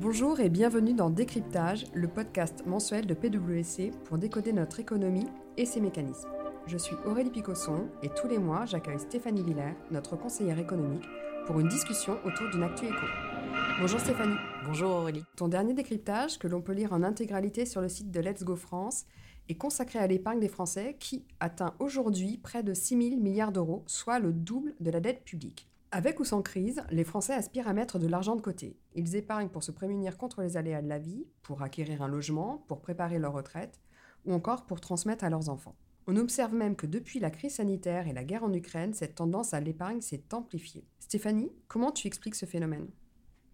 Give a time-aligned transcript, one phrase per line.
[0.00, 5.66] Bonjour et bienvenue dans Décryptage, le podcast mensuel de PwC pour décoder notre économie et
[5.66, 6.28] ses mécanismes.
[6.68, 11.02] Je suis Aurélie Picosson et tous les mois, j'accueille Stéphanie Villers, notre conseillère économique,
[11.46, 13.06] pour une discussion autour d'une actu éco.
[13.80, 14.36] Bonjour Stéphanie.
[14.64, 15.24] Bonjour Aurélie.
[15.36, 18.54] Ton dernier décryptage, que l'on peut lire en intégralité sur le site de Let's Go
[18.54, 19.04] France,
[19.48, 23.82] est consacré à l'épargne des Français qui atteint aujourd'hui près de 6 000 milliards d'euros,
[23.88, 25.68] soit le double de la dette publique.
[25.90, 28.76] Avec ou sans crise, les Français aspirent à mettre de l'argent de côté.
[28.94, 32.62] Ils épargnent pour se prémunir contre les aléas de la vie, pour acquérir un logement,
[32.68, 33.80] pour préparer leur retraite,
[34.26, 35.76] ou encore pour transmettre à leurs enfants.
[36.06, 39.54] On observe même que depuis la crise sanitaire et la guerre en Ukraine, cette tendance
[39.54, 40.84] à l'épargne s'est amplifiée.
[40.98, 42.88] Stéphanie, comment tu expliques ce phénomène?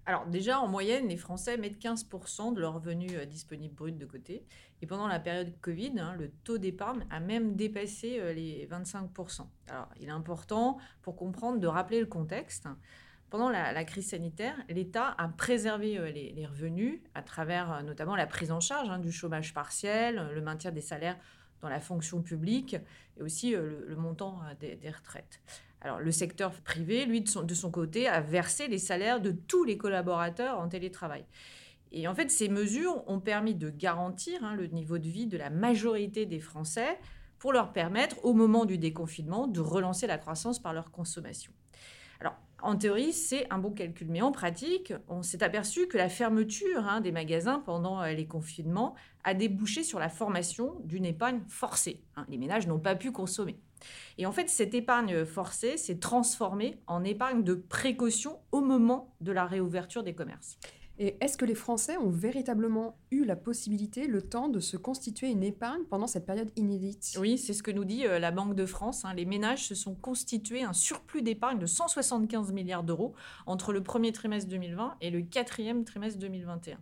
[0.07, 4.05] Alors déjà, en moyenne, les Français mettent 15% de leurs revenus euh, disponibles bruts de
[4.05, 4.45] côté.
[4.83, 9.47] Et pendant la période Covid, hein, le taux d'épargne a même dépassé euh, les 25%.
[9.69, 12.69] Alors il est important pour comprendre de rappeler le contexte.
[13.31, 18.53] Pendant la, crise sanitaire, l'État a préservé euh, les, revenus à travers notamment la prise
[18.53, 21.17] en charge hein, du chômage partiel, le maintien des salaires
[21.63, 22.77] dans la fonction publique
[23.17, 25.41] et aussi le, montant des retraites.
[25.85, 29.77] Alors, le secteur privé, lui, de son, côté, a versé les salaires de tous les
[29.77, 31.27] collaborateurs en télétravail.
[31.93, 35.37] Et en fait, ces mesures ont permis de garantir hein, le niveau de vie de
[35.37, 36.99] la majorité des Français
[37.39, 41.53] pour leur permettre, au moment du déconfinement, de relancer la croissance par leur consommation.
[42.19, 46.09] Alors, en théorie, c'est un bon calcul, mais en pratique, on s'est aperçu que la
[46.09, 51.43] fermeture hein, des magasins pendant euh, les confinements a débouché sur la formation d'une épargne
[51.47, 52.03] forcée.
[52.17, 52.25] Hein.
[52.31, 53.59] Les ménages n'ont pas pu consommer.
[54.19, 59.33] Et en fait, cette épargne forcée s'est transformée en épargne de précaution au moment de
[59.33, 60.59] la réouverture des commerces.
[60.99, 65.29] Et est-ce que les Français ont véritablement eu la possibilité, le temps de se constituer
[65.29, 67.17] une épargne pendant cette période inédite?
[67.19, 69.05] Oui, c'est ce que nous dit euh, la Banque de France.
[69.05, 69.13] Hein.
[69.15, 73.15] Les ménages se sont constitués un surplus d'épargne de 175 milliards d'euros
[73.47, 76.79] entre le premier trimestre 2020 et le quatrième trimestre 2021.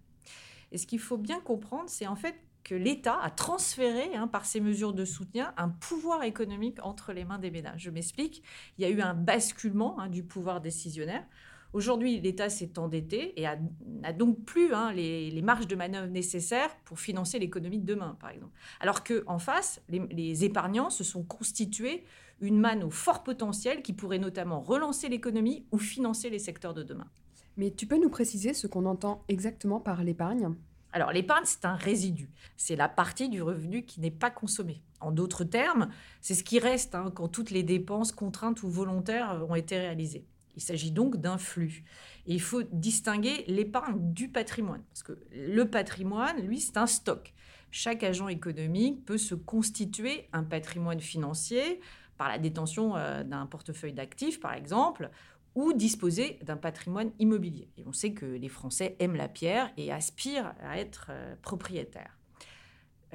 [0.72, 2.34] Et ce qu'il faut bien comprendre, c'est en fait
[2.64, 7.24] que l'État a transféré, hein, par ces mesures de soutien, un pouvoir économique entre les
[7.24, 7.82] mains des ménages.
[7.82, 8.42] Je m'explique,
[8.78, 11.24] il y a eu un basculement hein, du pouvoir décisionnaire.
[11.72, 13.46] Aujourd'hui, l'État s'est endetté et
[13.86, 18.30] n'a donc plus hein, les, marges de manœuvre nécessaires pour financer l'économie de demain, par
[18.30, 18.52] exemple.
[18.80, 22.04] Alors qu'en face, les, les, épargnants se sont constitués
[22.40, 26.82] une manne au fort potentiel qui pourrait notamment relancer l'économie ou financer les secteurs de
[26.82, 27.08] demain.
[27.56, 30.54] Mais tu peux nous préciser ce qu'on entend exactement par l'épargne?
[30.92, 32.30] Alors l'épargne, c'est un résidu.
[32.56, 34.82] C'est la partie du revenu qui n'est pas consommée.
[35.00, 35.88] En d'autres termes,
[36.20, 40.26] c'est ce qui reste hein, quand toutes les dépenses contraintes ou volontaires ont été réalisées.
[40.54, 41.82] Il s'agit donc d'un flux.
[42.26, 44.82] Et il faut distinguer l'épargne du patrimoine.
[44.90, 47.32] Parce que le patrimoine, lui, c'est un stock.
[47.70, 51.80] Chaque agent économique peut se constituer un patrimoine financier
[52.18, 55.10] par la détention euh, d'un portefeuille d'actifs, par exemple,
[55.54, 57.70] ou disposer d'un patrimoine immobilier.
[57.76, 62.18] Et on sait que les Français aiment la pierre et aspirent à être euh, propriétaires.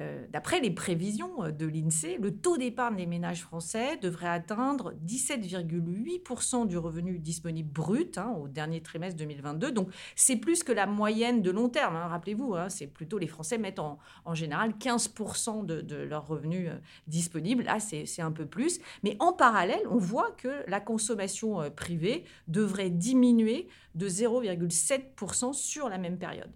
[0.00, 4.94] Euh, d'après les prévisions euh, de l'INSEE, le taux d'épargne des ménages français devrait atteindre
[5.04, 9.72] 17,8% du revenu disponible brut hein, au dernier trimestre 2022.
[9.72, 11.96] Donc c'est plus que la moyenne de long terme.
[11.96, 12.06] Hein.
[12.06, 13.98] Rappelez-vous, hein, c'est plutôt les Français mettent en,
[14.34, 17.64] général 15% de, de leurs revenus euh, disponibles.
[17.64, 18.80] Là, c'est un peu plus.
[19.02, 23.66] Mais en parallèle, on voit que la consommation privée devrait diminuer
[23.96, 26.50] de 0,7% sur la même période.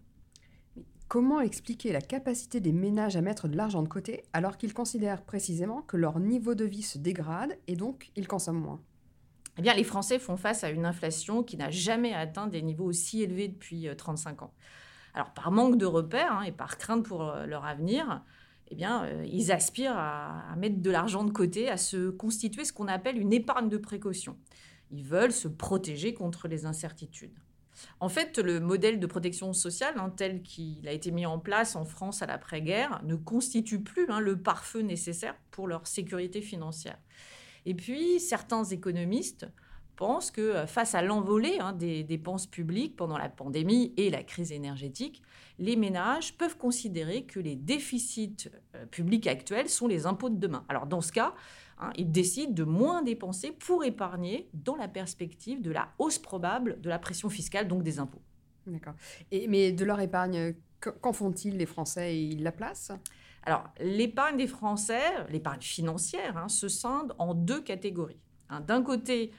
[1.12, 5.21] Comment expliquer la capacité des ménages à mettre de l'argent de côté alors qu'ils considèrent
[5.21, 8.81] précisément que leur niveau de vie se dégrade et donc ils consomment moins?
[9.59, 12.87] Eh bien, les Français font face à une inflation qui n'a jamais atteint des niveaux
[12.87, 14.55] aussi élevés depuis 35 euh, ans.
[15.12, 18.23] Alors, par manque de repères hein, et par crainte pour euh, leur avenir,
[18.69, 22.73] eh bien, euh, ils aspirent à mettre de l'argent de côté, à se constituer ce
[22.73, 24.39] qu'on appelle une épargne de précaution.
[24.91, 27.37] Ils veulent se protéger contre les incertitudes.
[28.00, 31.77] En fait, le modèle de protection sociale, hein, tel qu'il a été mis en place
[31.77, 36.99] en France à l'après-guerre, ne constitue plus hein, le pare-feu nécessaire pour leur sécurité financière.
[37.65, 39.47] Et puis, certains économistes
[39.97, 44.23] pensent que euh, face à l'envolée hein, des dépenses publiques pendant la pandémie et la
[44.23, 45.23] crise énergétique,
[45.59, 50.65] les ménages peuvent considérer que les déficits euh, publics actuels sont les impôts de demain.
[50.69, 51.35] Alors dans ce cas,
[51.83, 56.81] Hein, ils décident de moins dépenser pour épargner dans la perspective de la hausse probable
[56.81, 58.23] de la pression fiscale, donc des impôts.
[58.67, 58.94] D'accord.
[59.49, 62.17] mais de leur épargne, qu'en font-ils les Français?
[62.17, 62.93] Ils la placent?
[63.44, 68.21] Alors, l'épargne des Français, l'épargne financière, hein, se scinde en deux catégories.
[68.67, 69.33] D'un côté,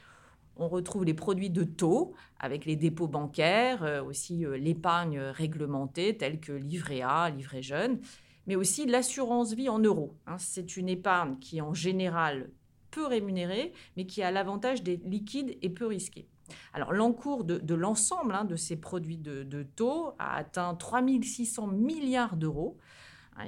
[0.58, 6.18] on retrouve les produits de taux avec les dépôts bancaires, euh, aussi euh, l'épargne réglementée
[6.18, 8.00] telle que livret A, livret jeune
[8.48, 10.18] mais aussi l'assurance vie en euros.
[10.28, 10.38] Hein.
[10.38, 12.50] C'est une épargne qui, en général,
[12.92, 16.28] peu rémunérée, mais qui a l'avantage d'être liquide et peu risquée.
[16.74, 22.36] Alors l'encours de, l'ensemble hein, de ces produits de, taux a atteint 3 600 milliards
[22.36, 22.78] d'euros.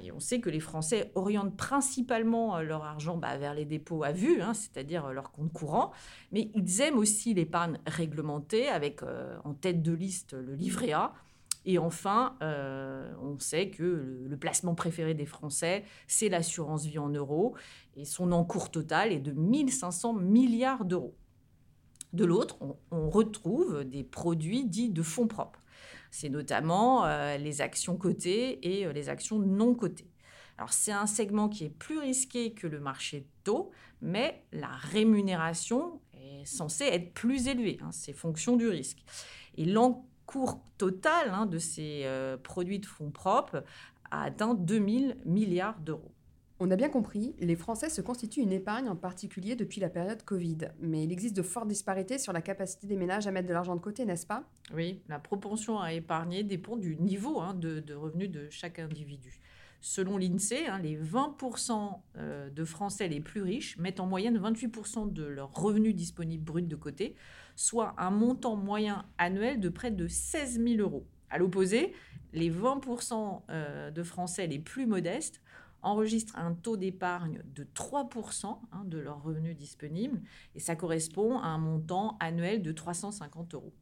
[0.04, 4.04] Et on sait que les Français orientent principalement euh, leur argent bah, vers les dépôts
[4.04, 5.92] à vue, hein, c'est-à-dire euh, leur compte courant,
[6.32, 11.14] mais ils aiment aussi l'épargne réglementée, avec euh, en tête de liste le livret A.
[11.68, 12.38] Et enfin,
[13.24, 17.56] on sait que le, le, placement préféré des Français, c'est l'assurance vie en euros,
[17.96, 21.16] et son encours total est de 1500 milliards d'euros.
[22.16, 22.58] De l'autre,
[22.92, 25.60] on, retrouve des produits dits de fonds propres.
[26.18, 30.08] C'est notamment euh, les actions cotées et euh, les actions non cotées.
[30.58, 33.72] Alors c'est un segment qui est plus risqué que le marché taux,
[34.02, 37.80] mais la rémunération est censée être plus élevée.
[37.82, 39.04] Hein, c'est fonction du risque.
[39.58, 43.66] Et l'encours total hein, de ces euh, produits de fonds propres
[44.10, 46.15] a atteint 2000 milliards d'euros.
[46.58, 50.24] On a bien compris, les Français se constituent une épargne en particulier depuis la période
[50.24, 53.54] Covid, mais il existe de fortes disparités sur la capacité des ménages à mettre de
[53.54, 54.46] l'argent de côté, n'est-ce pas?
[54.74, 59.42] Oui, la propension à épargner dépend du niveau hein, de, revenus de chaque individu.
[59.82, 65.12] Selon l'INSEE, hein, les 20% euh, de Français les plus riches mettent en moyenne 28%
[65.12, 67.16] de leurs revenus disponibles bruts de côté,
[67.58, 71.06] soit un montant moyen annuel de près de 16 000 euros.
[71.30, 71.94] À l'opposé,
[72.32, 75.42] les 20% euh, de Français les plus modestes
[75.86, 80.22] enregistrent un taux d'épargne de 3% hein, de leurs revenus disponibles,
[80.56, 83.74] et ça correspond à un montant annuel de 350 euros.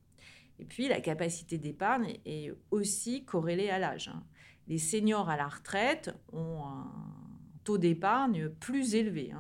[0.59, 4.09] Et puis, la capacité d'épargne est aussi corrélée à l'âge.
[4.09, 4.23] Hein.
[4.67, 6.91] Les seniors à la retraite ont un
[7.63, 9.33] taux d'épargne plus élevé.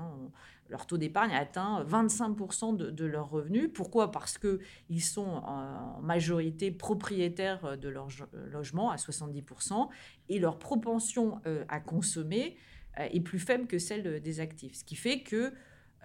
[0.69, 3.69] Leur taux d'épargne atteint 25% de, de, leurs revenus.
[3.73, 4.11] Pourquoi?
[4.11, 8.07] Parce qu'ils sont en majorité propriétaires de leur
[8.51, 9.89] logement à 70%
[10.29, 12.57] et leur propension euh, à consommer
[12.99, 14.75] euh, est plus faible que celle des actifs.
[14.75, 15.53] Ce qui fait que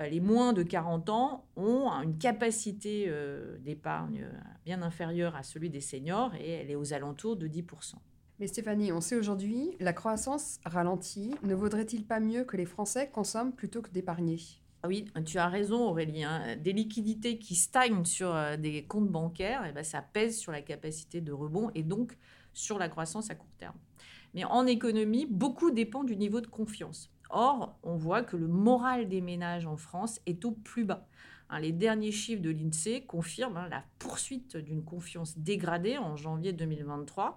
[0.00, 3.12] euh, les moins de 40 ans ont une capacité
[3.60, 4.28] d'épargne
[4.64, 7.94] bien inférieure à celui des seniors et elle est aux alentours de 10%.
[8.40, 11.34] Mais Stéphanie, on sait aujourd'hui, la croissance ralentit.
[11.42, 14.38] Ne vaudrait-il pas mieux que les Français consomment plutôt que d'épargner?
[14.84, 16.22] Ah oui, tu as raison Aurélie.
[16.22, 16.54] Hein.
[16.56, 20.62] Des liquidités qui stagnent sur euh, des comptes bancaires, eh ben, ça pèse sur la
[20.62, 22.16] capacité de rebond et donc
[22.52, 23.74] sur la croissance à court terme.
[24.34, 27.10] Mais en économie, beaucoup dépend du niveau de confiance.
[27.30, 31.08] Or, on voit que le moral des ménages en France est au plus bas.
[31.50, 36.52] Hein, les derniers chiffres de l'INSEE confirment hein, la poursuite d'une confiance dégradée en janvier
[36.52, 37.36] 2023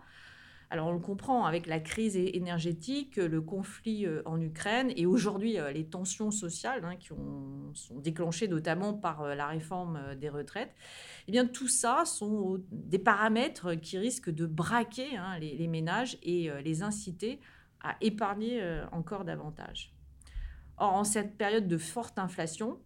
[0.72, 5.60] alors on le comprend avec la crise énergétique, le conflit euh, en Ukraine et aujourd'hui
[5.60, 10.74] euh, les tensions sociales hein, qui sont déclenchées notamment par euh, la réforme des retraites.
[11.28, 16.50] Eh bien tout ça sont des paramètres qui risquent de braquer hein, les, ménages et
[16.64, 17.42] les inciter
[17.82, 19.94] à épargner encore davantage.
[20.78, 22.80] Or en cette période de forte inflation,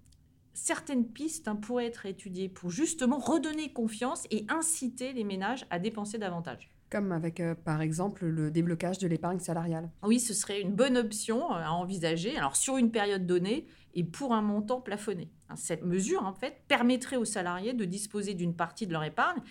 [0.53, 5.79] certaines pistes hein, pourraient être étudiées pour justement redonner confiance et inciter les ménages à
[5.79, 9.89] dépenser davantage comme avec euh, par exemple le déblocage de l'épargne salariale.
[10.03, 14.03] Oui, ce serait une bonne option euh, à envisager, alors sur une période donnée et
[14.03, 15.29] pour un montant plafonné.
[15.49, 19.41] Hein, cette mesure, en fait, permettrait aux salariés de disposer d'une partie de leur épargne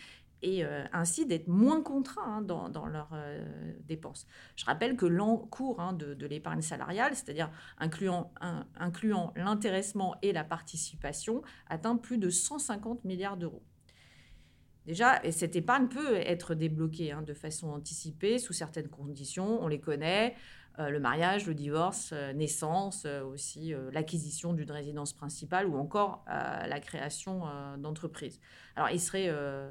[0.42, 3.16] et euh, ainsi d'être moins contraints hein, dans, leurs
[3.86, 4.26] dépenses.
[4.56, 8.32] Je rappelle que l'encours hein, de, l'épargne salariale, c'est-à-dire incluant,
[8.78, 13.62] incluant l'intéressement et la participation, atteint plus de 150 milliards d'euros.
[14.86, 19.62] Déjà, cette épargne peut être débloquée hein, de façon anticipée sous certaines conditions.
[19.62, 20.34] On les connaît
[20.80, 26.24] euh, le mariage, le divorce, euh, naissance, euh, aussi l'acquisition d'une résidence principale ou encore
[26.26, 27.42] la création
[27.78, 28.40] d'entreprises.
[28.76, 29.30] Alors, il serait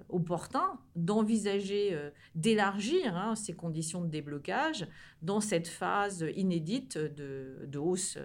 [0.10, 1.98] opportun d'envisager
[2.36, 4.88] d'élargir hein, ces conditions de déblocage
[5.22, 8.17] dans cette phase inédite de hausse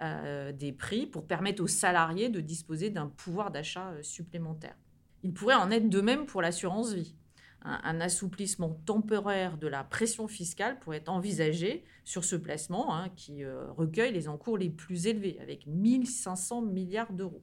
[0.00, 4.76] des prix pour permettre aux salariés de disposer d'un pouvoir d'achat supplémentaire.
[5.22, 7.14] Il pourrait en être de même pour l'assurance vie.
[7.62, 13.42] Un, assouplissement temporaire de la pression fiscale pourrait être envisagé sur ce placement hein, qui
[13.42, 17.42] euh, recueille les encours les plus élevés, avec 1500 milliards d'euros.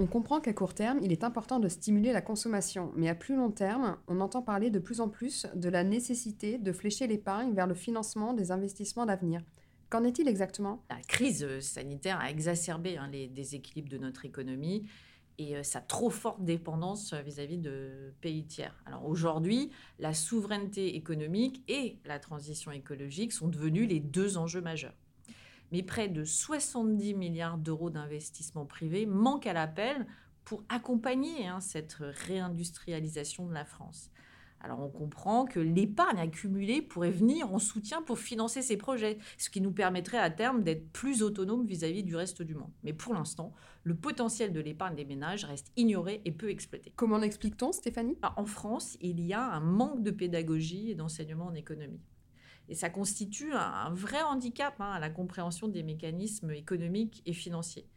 [0.00, 3.34] On comprend qu'à court terme, il est important de stimuler la consommation, mais à plus
[3.34, 7.52] long terme, on entend parler de plus en plus de la nécessité de flécher l'épargne
[7.52, 9.42] vers le financement des investissements d'avenir.
[9.90, 10.84] Qu'en est-il exactement?
[10.90, 14.86] La crise sanitaire a exacerbé hein, les déséquilibres de notre économie
[15.38, 18.74] et euh, sa trop forte dépendance euh, vis-à-vis de pays tiers.
[18.86, 24.94] Alors aujourd'hui, la souveraineté économique et la transition écologique sont devenus les deux enjeux majeurs.
[25.70, 30.06] Mais près de 70 milliards d'euros d'investissement privé manquent à l'appel
[30.44, 34.10] pour accompagner hein, cette réindustrialisation de la France.
[34.60, 39.50] Alors on comprend que l'épargne accumulée pourrait venir en soutien pour financer ces projets, ce
[39.50, 42.72] qui nous permettrait à terme d'être plus autonomes vis-à-vis du reste du monde.
[42.82, 43.52] Mais pour l'instant,
[43.84, 46.92] le potentiel de l'épargne des ménages reste ignoré et peu exploité.
[46.96, 48.18] Comment l'explique-t-on, Stéphanie?
[48.36, 52.00] En France, il y a un manque de pédagogie et d'enseignement en économie.
[52.68, 57.88] Et ça constitue un vrai handicap hein, à la compréhension des mécanismes économiques et financiers.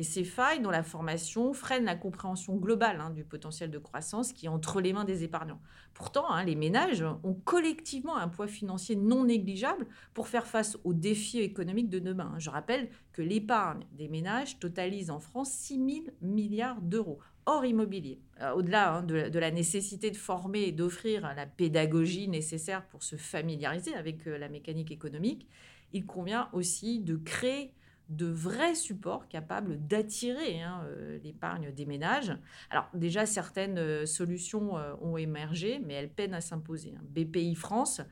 [0.00, 4.32] Et ces failles dans la formation freinent la compréhension globale hein, du potentiel de croissance
[4.32, 5.60] qui est entre les mains des épargnants.
[5.92, 10.94] Pourtant, hein, les ménages ont collectivement un poids financier non négligeable pour faire face aux
[10.94, 12.32] défis économiques de demain.
[12.38, 18.22] Je rappelle que l'épargne des ménages totalise en France 6 000 milliards d'euros hors immobilier.
[18.40, 23.16] Euh, au-delà hein, de, la nécessité de former et d'offrir la pédagogie nécessaire pour se
[23.16, 25.46] familiariser avec euh, la mécanique économique,
[25.92, 27.74] il convient aussi de créer
[28.10, 32.36] de vrais supports capables d'attirer hein, euh, l'épargne des ménages.
[32.68, 36.92] Alors déjà, certaines euh, solutions euh, ont émergé, mais elles peinent à s'imposer.
[36.96, 37.02] Hein.
[37.08, 38.02] BPI France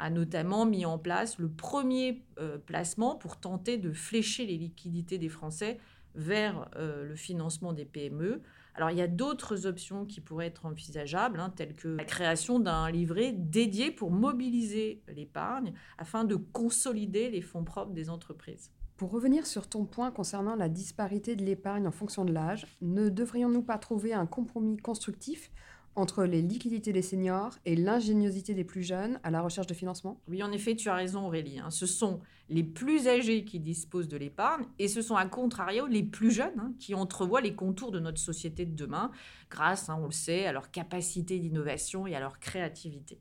[0.00, 2.24] a notamment mis en place le premier
[2.66, 5.78] placement pour tenter de flécher les liquidités des Français
[6.16, 8.42] vers le financement des PME.
[8.74, 12.58] Alors il y a d'autres options qui pourraient être envisageables, hein, telles que la création
[12.58, 18.72] d'un livret dédié pour mobiliser l'épargne afin de consolider les fonds propres des entreprises.
[18.96, 23.08] Pour revenir sur ton point concernant la disparité de l'épargne en fonction de l'âge, ne
[23.08, 25.50] devrions-nous pas trouver un compromis constructif
[25.96, 30.20] entre les liquidités des seniors et l'ingéniosité des plus jeunes à la recherche de financement?
[30.28, 31.58] Oui, en effet, tu as raison Aurélie.
[31.58, 31.70] Hein.
[31.70, 36.02] Ce sont les plus âgés qui disposent de l'épargne et ce sont à contrario les
[36.02, 39.10] plus jeunes hein, qui entrevoient les contours de notre société de demain
[39.50, 43.18] grâce, hein, on le sait, à leur capacité d'innovation et à leur créativité.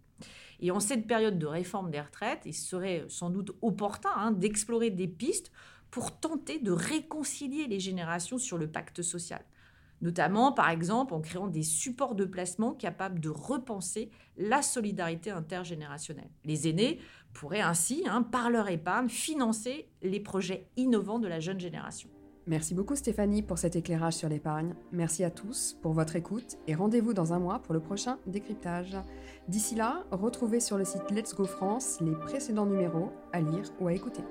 [0.60, 4.90] Et en cette période de réforme des retraites, il serait sans doute opportun hein, d'explorer
[4.90, 5.52] des pistes
[5.90, 9.44] pour tenter de réconcilier les générations sur le pacte social.
[10.02, 16.30] Notamment, par exemple, en créant des supports de placement capables de repenser la solidarité intergénérationnelle.
[16.44, 17.00] Les aînés
[17.34, 22.10] pourraient ainsi, hein, par leur épargne, financer les projets innovants de la jeune génération.
[22.46, 24.76] Merci beaucoup Stéphanie pour cet éclairage sur l'épargne.
[24.92, 28.98] Merci à tous pour votre écoute et rendez-vous dans un mois pour le prochain décryptage.
[29.48, 33.88] D'ici là, retrouvez sur le site Let's Go France les précédents numéros à lire ou
[33.88, 34.24] à écouter.